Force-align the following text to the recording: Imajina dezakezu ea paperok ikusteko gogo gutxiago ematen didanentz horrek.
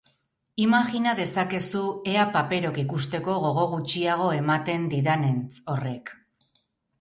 Imajina 0.61 1.11
dezakezu 1.17 1.81
ea 2.13 2.23
paperok 2.37 2.79
ikusteko 2.85 3.35
gogo 3.45 3.67
gutxiago 3.75 4.31
ematen 4.39 4.89
didanentz 4.95 5.61
horrek. 5.75 6.13